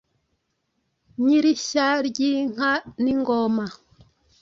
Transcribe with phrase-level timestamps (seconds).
[1.23, 2.71] Nyir-ishya ry’inka
[3.03, 3.65] n’ingoma